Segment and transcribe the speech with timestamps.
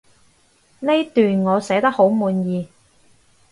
[0.79, 2.67] 呢段我寫得好滿意